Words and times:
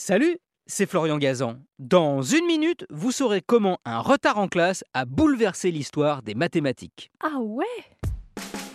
Salut, 0.00 0.38
c'est 0.68 0.88
Florian 0.88 1.18
Gazan. 1.18 1.56
Dans 1.80 2.22
une 2.22 2.46
minute, 2.46 2.86
vous 2.88 3.10
saurez 3.10 3.42
comment 3.44 3.80
un 3.84 3.98
retard 3.98 4.38
en 4.38 4.46
classe 4.46 4.84
a 4.94 5.04
bouleversé 5.04 5.72
l'histoire 5.72 6.22
des 6.22 6.36
mathématiques. 6.36 7.10
Ah 7.18 7.40
ouais? 7.40 7.64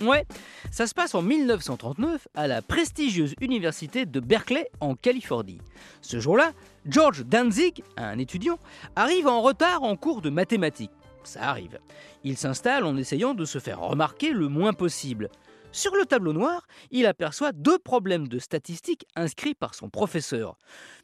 Ouais, 0.01 0.25
ça 0.69 0.85
se 0.85 0.93
passe 0.93 1.15
en 1.15 1.21
1939 1.21 2.27
à 2.35 2.47
la 2.49 2.61
prestigieuse 2.61 3.35
université 3.39 4.05
de 4.05 4.19
Berkeley 4.19 4.69
en 4.81 4.95
Californie. 4.95 5.61
Ce 6.01 6.19
jour-là, 6.19 6.51
George 6.85 7.23
Danzig, 7.23 7.85
un 7.95 8.19
étudiant, 8.19 8.59
arrive 8.97 9.27
en 9.27 9.41
retard 9.41 9.83
en 9.83 9.95
cours 9.95 10.21
de 10.21 10.29
mathématiques. 10.29 10.91
Ça 11.23 11.43
arrive. 11.43 11.79
Il 12.25 12.35
s'installe 12.35 12.83
en 12.83 12.97
essayant 12.97 13.33
de 13.33 13.45
se 13.45 13.59
faire 13.59 13.79
remarquer 13.79 14.33
le 14.33 14.49
moins 14.49 14.73
possible. 14.73 15.29
Sur 15.75 15.95
le 15.95 16.05
tableau 16.05 16.33
noir, 16.33 16.67
il 16.91 17.07
aperçoit 17.07 17.51
deux 17.51 17.79
problèmes 17.79 18.27
de 18.27 18.37
statistiques 18.37 19.07
inscrits 19.15 19.55
par 19.55 19.73
son 19.73 19.89
professeur. 19.89 20.55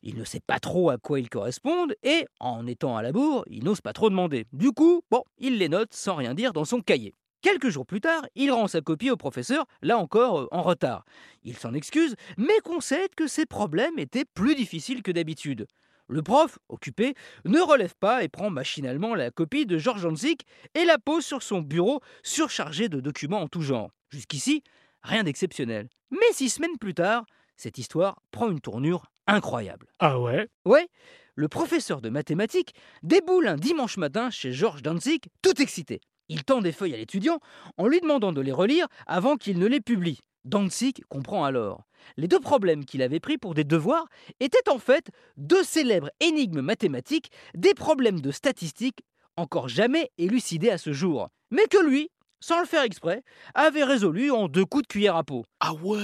Il 0.03 0.15
ne 0.15 0.23
sait 0.23 0.41
pas 0.45 0.59
trop 0.59 0.91
à 0.91 0.99
quoi 0.99 1.19
ils 1.19 1.27
correspondent 1.27 1.95
et, 2.03 2.27
en 2.39 2.67
étant 2.67 2.95
à 2.95 3.01
la 3.01 3.11
bourre, 3.11 3.43
il 3.49 3.63
n'ose 3.63 3.81
pas 3.81 3.93
trop 3.93 4.11
demander. 4.11 4.45
Du 4.53 4.71
coup, 4.71 5.01
bon, 5.09 5.23
il 5.39 5.57
les 5.57 5.69
note 5.69 5.95
sans 5.95 6.13
rien 6.13 6.35
dire 6.35 6.53
dans 6.53 6.65
son 6.65 6.81
cahier. 6.81 7.15
Quelques 7.41 7.69
jours 7.69 7.87
plus 7.87 7.99
tard, 7.99 8.21
il 8.35 8.51
rend 8.51 8.67
sa 8.67 8.81
copie 8.81 9.09
au 9.09 9.17
professeur, 9.17 9.65
là 9.81 9.97
encore 9.97 10.41
euh, 10.41 10.47
en 10.51 10.61
retard. 10.61 11.03
Il 11.41 11.57
s'en 11.57 11.73
excuse, 11.73 12.15
mais 12.37 12.59
concède 12.63 13.15
que 13.15 13.25
ses 13.25 13.47
problèmes 13.47 13.97
étaient 13.97 14.25
plus 14.35 14.53
difficiles 14.53 15.01
que 15.01 15.11
d'habitude. 15.11 15.65
Le 16.07 16.21
prof, 16.21 16.59
occupé, 16.69 17.15
ne 17.43 17.59
relève 17.59 17.95
pas 17.99 18.23
et 18.23 18.29
prend 18.29 18.51
machinalement 18.51 19.15
la 19.15 19.31
copie 19.31 19.65
de 19.65 19.79
Georges 19.79 20.05
Hanzik 20.05 20.45
et 20.75 20.85
la 20.85 20.99
pose 20.99 21.25
sur 21.25 21.41
son 21.41 21.61
bureau 21.61 22.01
surchargé 22.21 22.87
de 22.87 22.99
documents 22.99 23.41
en 23.41 23.47
tout 23.47 23.61
genre. 23.63 23.89
Jusqu'ici, 24.09 24.63
rien 25.03 25.23
d'exceptionnel. 25.23 25.89
Mais 26.11 26.33
six 26.33 26.49
semaines 26.49 26.77
plus 26.79 26.93
tard, 26.93 27.25
cette 27.55 27.77
histoire 27.77 28.21
prend 28.31 28.49
une 28.49 28.61
tournure 28.61 29.11
incroyable. 29.27 29.87
Ah 29.99 30.19
ouais? 30.19 30.47
Ouais, 30.65 30.87
le 31.35 31.47
professeur 31.47 32.01
de 32.01 32.09
mathématiques 32.09 32.73
déboule 33.03 33.47
un 33.47 33.55
dimanche 33.55 33.97
matin 33.97 34.29
chez 34.29 34.51
Georges 34.51 34.81
Danzig, 34.81 35.21
tout 35.41 35.61
excité. 35.61 36.01
Il 36.27 36.43
tend 36.43 36.61
des 36.61 36.71
feuilles 36.71 36.93
à 36.93 36.97
l'étudiant 36.97 37.39
en 37.77 37.87
lui 37.87 38.01
demandant 38.01 38.33
de 38.33 38.41
les 38.41 38.51
relire 38.51 38.87
avant 39.07 39.35
qu'il 39.35 39.59
ne 39.59 39.67
les 39.67 39.81
publie. 39.81 40.19
Danzig 40.45 41.03
comprend 41.09 41.43
alors. 41.43 41.83
Les 42.17 42.27
deux 42.27 42.39
problèmes 42.39 42.85
qu'il 42.85 43.01
avait 43.01 43.19
pris 43.19 43.37
pour 43.37 43.53
des 43.53 43.63
devoirs 43.63 44.07
étaient 44.39 44.69
en 44.69 44.79
fait 44.79 45.09
deux 45.37 45.63
célèbres 45.63 46.09
énigmes 46.19 46.61
mathématiques, 46.61 47.31
des 47.55 47.73
problèmes 47.73 48.21
de 48.21 48.31
statistiques 48.31 49.01
encore 49.37 49.69
jamais 49.69 50.11
élucidés 50.17 50.69
à 50.69 50.77
ce 50.77 50.91
jour, 50.91 51.29
mais 51.51 51.65
que 51.67 51.83
lui, 51.83 52.09
sans 52.39 52.59
le 52.59 52.65
faire 52.65 52.83
exprès, 52.83 53.23
avait 53.53 53.83
résolu 53.83 54.31
en 54.31 54.47
deux 54.47 54.65
coups 54.65 54.83
de 54.83 54.87
cuillère 54.87 55.15
à 55.15 55.23
peau. 55.23 55.45
Ah 55.59 55.73
ouais 55.73 55.99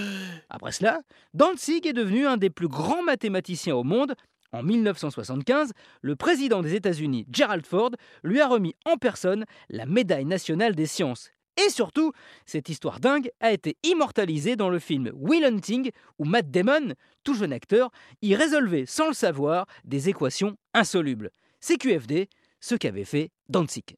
Après 0.49 0.71
cela, 0.71 1.01
Danzig 1.33 1.85
est 1.87 1.93
devenu 1.93 2.25
un 2.27 2.37
des 2.37 2.49
plus 2.49 2.67
grands 2.67 3.03
mathématiciens 3.03 3.75
au 3.75 3.83
monde. 3.83 4.15
En 4.51 4.63
1975, 4.63 5.71
le 6.01 6.15
président 6.15 6.61
des 6.61 6.75
États-Unis, 6.75 7.25
Gerald 7.31 7.65
Ford, 7.65 7.91
lui 8.23 8.39
a 8.39 8.47
remis 8.47 8.75
en 8.85 8.97
personne 8.97 9.45
la 9.69 9.85
médaille 9.85 10.25
nationale 10.25 10.75
des 10.75 10.85
sciences. 10.85 11.31
Et 11.57 11.69
surtout, 11.69 12.11
cette 12.45 12.69
histoire 12.69 12.99
dingue 12.99 13.31
a 13.39 13.51
été 13.51 13.77
immortalisée 13.83 14.55
dans 14.55 14.69
le 14.69 14.79
film 14.79 15.11
Will 15.13 15.45
Hunting, 15.45 15.91
où 16.19 16.25
Matt 16.25 16.51
Damon, 16.51 16.93
tout 17.23 17.33
jeune 17.33 17.53
acteur, 17.53 17.91
y 18.21 18.35
résolvait 18.35 18.85
sans 18.85 19.07
le 19.07 19.13
savoir 19.13 19.65
des 19.85 20.09
équations 20.09 20.57
insolubles. 20.73 21.31
CQFD, 21.61 22.29
ce 22.59 22.75
qu'avait 22.75 23.05
fait 23.05 23.31
Danzig. 23.49 23.95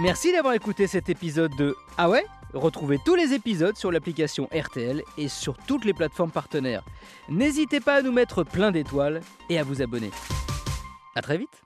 Merci 0.00 0.30
d'avoir 0.30 0.54
écouté 0.54 0.86
cet 0.86 1.08
épisode 1.08 1.50
de 1.56 1.74
Ah 1.96 2.08
ouais? 2.08 2.24
Retrouvez 2.54 3.00
tous 3.04 3.16
les 3.16 3.34
épisodes 3.34 3.76
sur 3.76 3.90
l'application 3.90 4.48
RTL 4.54 5.02
et 5.18 5.26
sur 5.26 5.56
toutes 5.56 5.84
les 5.84 5.92
plateformes 5.92 6.30
partenaires. 6.30 6.84
N'hésitez 7.28 7.80
pas 7.80 7.96
à 7.96 8.02
nous 8.02 8.12
mettre 8.12 8.44
plein 8.44 8.70
d'étoiles 8.70 9.22
et 9.50 9.58
à 9.58 9.64
vous 9.64 9.82
abonner. 9.82 10.10
A 11.16 11.20
très 11.20 11.36
vite 11.36 11.64